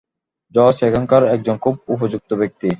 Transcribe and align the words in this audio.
জজ 0.55 0.75
এখানকার 0.83 1.21
একজন 1.35 1.55
খুব 1.57 1.75
উপযুক্ত 1.87 2.29
ব্যক্তি। 2.33 2.69